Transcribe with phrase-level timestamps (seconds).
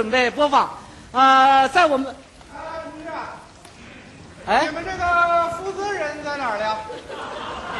[0.00, 0.66] 准备播放。
[1.12, 2.06] 呃，在我们
[2.54, 3.36] 啊，同志啊，
[4.46, 6.74] 哎你，们这个负责人在哪儿呢？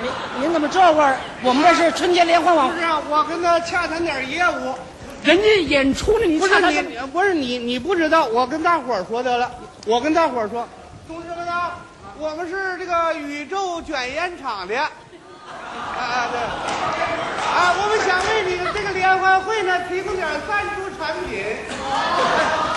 [0.00, 1.16] 您您怎么这会儿？
[1.42, 4.76] 我们这是春节联欢晚会，不是啊，我跟他洽谈点业务。
[5.24, 9.50] 人家演出呢，你不是你，不是你，你不知道，我跟大伙儿说得了。
[9.84, 10.68] 我跟大伙儿说，
[11.08, 11.78] 同志们啊，
[12.16, 14.78] 我们是这个宇宙卷烟厂的。
[14.78, 21.44] 啊对，啊，我们想为你这个联欢会呢提供点赞助产品，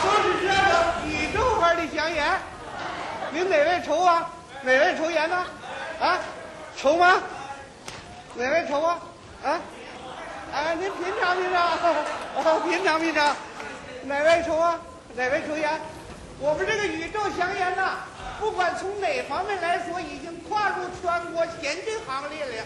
[0.04, 0.54] 就是这个
[1.07, 2.37] 宇宙牌的香烟。
[3.37, 4.32] 您哪位抽啊？
[4.64, 5.46] 哪位抽烟呢？
[6.01, 6.19] 啊，
[6.75, 7.21] 抽吗？
[8.33, 9.00] 哪位抽啊？
[9.43, 9.61] 啊？
[10.51, 11.77] 哎，您品尝品尝，啊，
[12.68, 13.36] 品尝品尝，
[14.05, 14.79] 哪位抽啊？
[15.15, 15.69] 哪位抽烟？
[16.39, 17.97] 我们这个宇宙香烟呐、
[18.39, 22.65] 不管从哪方面来说，已经跨入全国先进行列了。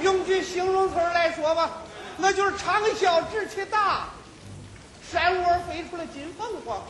[0.00, 1.72] 用句形容词来说吧，
[2.16, 4.06] 那就是长小志气大，
[5.12, 6.82] 山窝飞出了金凤凰。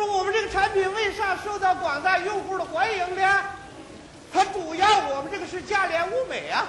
[0.00, 3.40] 说我们这个产品为啥受到广大用户的欢迎呢？
[4.32, 6.66] 它主要我们这个是价廉物美啊。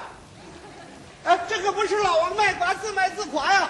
[1.24, 3.70] 哎，这可不是老王卖瓜自卖自夸呀！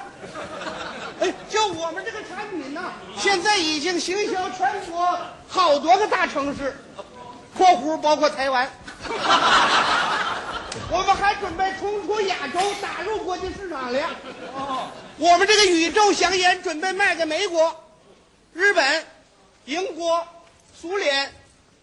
[1.20, 6.76] 哎，就我们这个产品呢，现在已经行销全国好多个大城市
[7.56, 8.68] （括弧包括台湾）。
[10.90, 14.00] 我们还准备冲出亚洲，打入国际市场了。
[14.56, 14.88] 哦
[15.18, 17.76] 我们这个宇宙香烟准备卖给美国、
[18.54, 19.06] 日本、
[19.66, 20.26] 英国、
[20.80, 21.32] 苏联、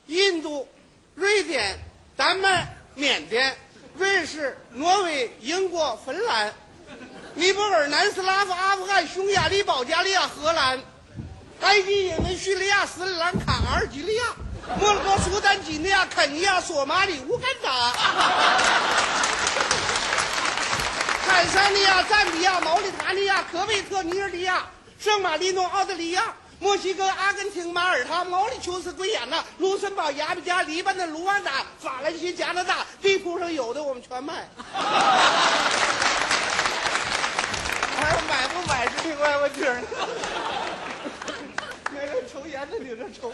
[0.06, 0.68] 印度、
[1.14, 1.78] 瑞典、
[2.16, 3.56] 丹麦、缅甸、
[3.96, 6.52] 瑞士、挪威、英国、芬兰、
[7.34, 10.80] 尼泊尔、南斯拉夫、阿富汗、匈牙利、保加利亚、荷兰、
[11.60, 14.24] 埃及、也门、叙利亚、斯里兰卡、阿尔及利亚、
[14.80, 17.92] 摩洛哥、苏丹、几内亚、肯尼亚、索马里、乌干达。
[21.26, 24.66] 坦桑尼亚、赞比亚、毛里塔尼亚、科威特、尼日利亚、
[24.98, 34.48] 圣马力诺、澳大利亚、墨西哥、阿根廷、马耳他、毛里求斯、圭亚那、卢森堡、牙买加、黎巴嫩、卢旺达、法兰西、加拿大，地图上有的我们全卖。
[37.96, 39.82] 还有买不买是另外问题呢。
[42.30, 43.32] 抽烟的，你这抽。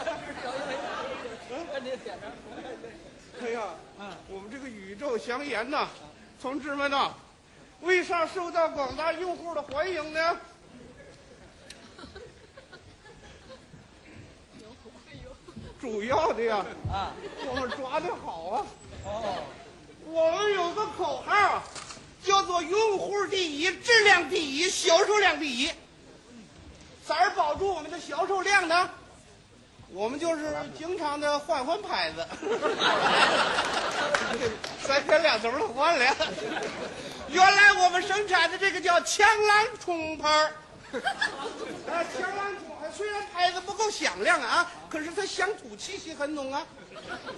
[3.43, 3.61] 哎呀，
[4.29, 5.89] 我们这个宇宙香烟呐，
[6.41, 7.13] 同志们呐，
[7.81, 10.39] 为啥受到广大用户的欢迎呢？
[15.85, 17.13] 主要的呀，啊，
[17.47, 18.67] 我们抓的好啊。
[19.05, 19.37] 哦
[20.07, 21.63] 我们有个口号啊，
[22.25, 25.71] 叫做“用户第一，质量第一，销售量第一”。
[27.07, 28.89] 咋儿保住我们的销售量呢？
[29.91, 32.27] 我们就是经常的换换牌子，
[34.81, 36.17] 三天两头的换了。
[37.29, 40.51] 原来我们生产的这个叫枪狼冲牌
[40.99, 42.53] 啊， 强浪
[42.97, 46.65] 虽然牌子不够响亮啊，可是它乡土气息很浓啊。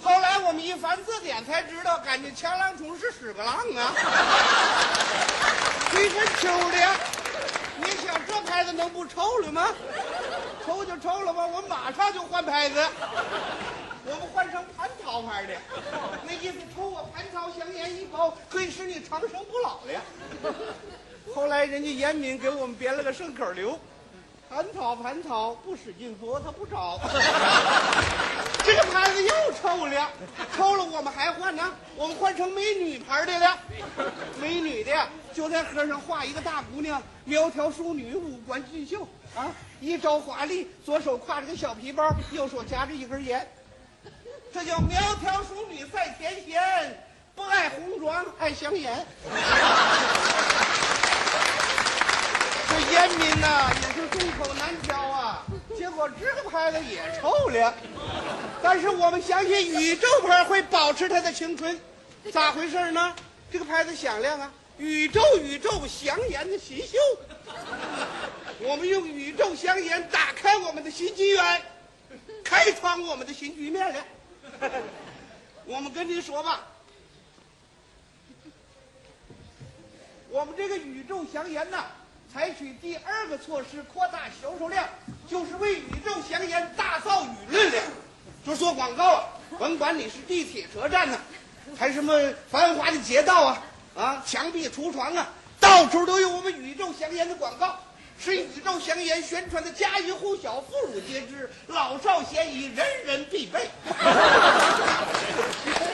[0.03, 3.95] 后来我们一翻字典才知道，感觉强浪虫是屎个浪啊，
[5.95, 6.95] 一身秋凉。
[7.79, 9.69] 你想这牌子能不臭了吗？
[10.65, 12.87] 臭就臭了吧，我马上就换牌子。
[14.09, 15.57] 我们换成蟠桃牌的，
[16.25, 20.01] 那意思抽我蟠桃香烟一包，可以使你长生不老了。
[21.35, 23.79] 后来人家严敏给我们编了个顺口溜：
[24.51, 26.99] 蟠桃蟠桃不使劲佛它不着。
[28.65, 30.11] 这个牌子又臭了，
[30.57, 33.59] 臭了我们还换呢，我们换成美女牌的了。
[34.41, 39.07] 美女的就在盒上画一个大姑娘，苗条淑女，五官俊秀
[39.37, 43.47] 啊，一招华丽，左手挎着个小皮包，右手夹着一根烟。
[44.53, 47.05] 这叫苗条淑女赛天仙，
[47.35, 49.07] 不爱红妆爱香烟。
[53.07, 55.47] 这烟民呐、也是众口难调啊。
[55.77, 57.73] 结果这个牌子也臭了，
[58.61, 61.79] 但是我们相信宇宙牌会保持它的青春，
[62.33, 63.15] 咋回事呢？
[63.51, 66.99] 这个牌子响亮啊，宇宙宇宙祥言的新秀。
[68.59, 71.63] 我们用宇宙祥言打开我们的新纪元，
[72.43, 74.05] 开创我们的新局面了。
[75.65, 76.67] 我们跟您说吧，
[80.29, 81.85] 我们这个宇宙祥言呐，
[82.37, 84.85] 采取第二个措施扩大销售量，
[85.27, 87.83] 就是为宇宙香烟打造舆论了。
[88.45, 89.25] 就做广告啊，
[89.59, 91.17] 甭管你是地铁车站呐、
[91.79, 92.13] 还是什么
[92.51, 93.63] 繁华的街道啊，
[93.97, 95.27] 啊，墙壁橱窗啊，
[95.59, 97.79] 到处都有我们宇宙香烟的广告，
[98.23, 103.67] 是宇宙香烟宣传的家喻户晓、妇孺皆知、老少咸宜、人人必备。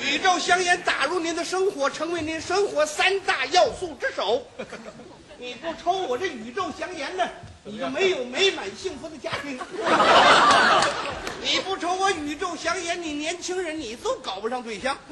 [0.00, 4.42] 宇宙香烟打入您的生活，成为您生活三大要素之首。
[5.38, 7.24] 你不抽我这宇宙香烟呢，
[7.62, 9.58] 你就没有美满幸福的家庭。
[11.40, 14.98] 你不抽我宇宙香烟，你年轻人你都搞不上对象。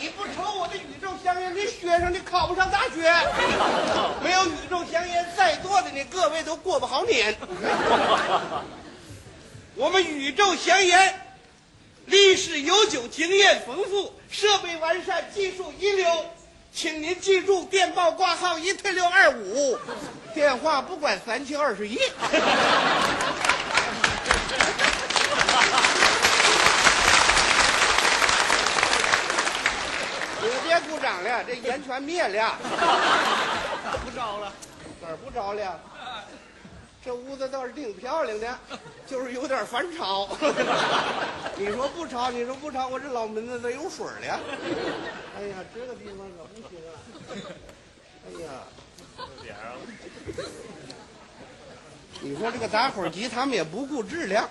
[0.00, 3.12] 你不抽我的宇宙香烟，你学生你考不上大学。
[4.22, 7.36] 没有宇宙香烟，在座的你各位都过不好年。
[9.76, 11.25] 我们宇宙香烟
[12.06, 16.06] 历史悠久，经验丰富，设备完善，技术一流。
[16.72, 19.78] 请您记住，电报挂号一退六二五，
[20.34, 21.98] 电话不管三七二十一。
[30.42, 32.56] 你别鼓掌了，这烟全灭了。
[34.04, 34.52] 不招了。
[35.00, 35.80] 哪儿不着了？
[37.06, 38.58] 这屋子倒是挺漂亮的，
[39.06, 40.28] 就是有点烦吵。
[41.54, 44.40] 你说不吵，你说不吵，我这脑门子都有水了。
[45.38, 46.90] 哎呀，这个地方可不行啊！
[48.26, 48.48] 哎呀，
[52.20, 54.48] 你说这个打火机，他们也不顾质量，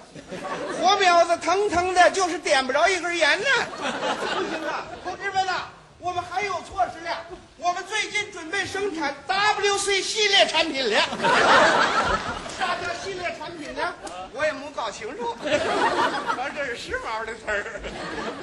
[0.79, 3.45] 火苗子腾腾的，就是点不着一根烟呢。
[3.77, 3.83] 不
[4.49, 5.67] 行啊，同志们呐，
[5.99, 7.25] 我们还有措施了。
[7.57, 11.01] 我们最近准备生产 WC 系列产品了。
[12.57, 13.93] 啥叫系列产品呢？
[14.33, 15.35] 我也没搞清楚。
[16.35, 17.81] 反正这是时髦的词儿。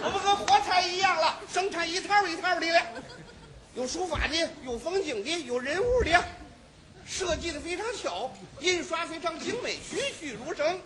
[0.02, 2.82] 我们跟火柴一样了，生产一套一套的了，
[3.76, 6.20] 有书法的，有风景的，有人物的，
[7.06, 8.28] 设计的非常巧，
[8.58, 10.80] 印刷非常精美，栩栩如生，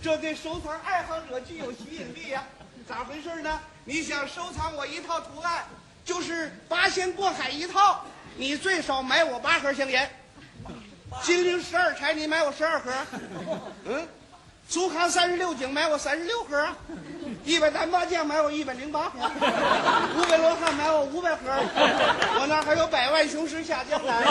[0.00, 2.44] 这对收藏爱好者具有吸引力呀、
[2.88, 3.60] 咋回事呢？
[3.84, 5.64] 你想收藏我一套图案，
[6.04, 8.04] 就是八仙过海一套，
[8.36, 10.08] 你最少买我八盒香烟。
[11.24, 12.92] 金陵十二钗，你买我十二盒，
[13.86, 14.08] 嗯，
[14.70, 16.68] 苏康三十六景买我三十六盒，
[17.44, 19.28] 一百单八将买我一百零八盒，
[20.16, 21.40] 五百罗汉买我五百盒，
[22.38, 24.22] 我那还有百万雄师下江南。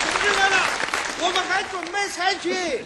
[0.00, 0.56] 同志们呐，
[1.20, 2.84] 我们还准备采取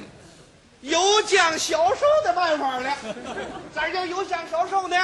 [0.83, 2.93] 有奖销售的办法了。
[3.75, 4.97] 咋叫有奖销售呢？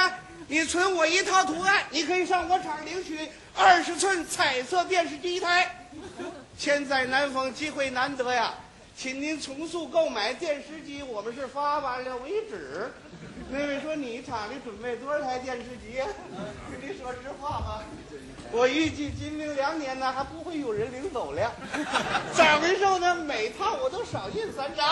[0.47, 5.79] 你存我一套图案，你可以上我厂领取二十寸彩色电视机一台。
[6.63, 8.53] 千载难逢，机会难得呀，
[8.95, 12.89] 请您重速购买电视机，我们是发完了为止。
[13.49, 16.01] 那位说你厂里准备多少台电视机？
[16.71, 17.83] 跟你说实话吧，
[18.49, 21.51] 我预计今明两年呢还不会有人领走了。
[22.33, 23.13] 咋回事呢？
[23.13, 24.87] 每套我都少印三张。